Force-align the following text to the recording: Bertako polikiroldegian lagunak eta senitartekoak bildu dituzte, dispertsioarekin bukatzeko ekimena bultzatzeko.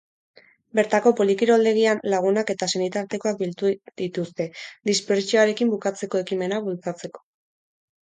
Bertako 0.77 1.11
polikiroldegian 1.19 2.01
lagunak 2.13 2.53
eta 2.55 2.69
senitartekoak 2.73 3.39
bildu 3.45 3.75
dituzte, 4.03 4.51
dispertsioarekin 4.93 5.75
bukatzeko 5.79 6.27
ekimena 6.27 6.65
bultzatzeko. 6.69 7.29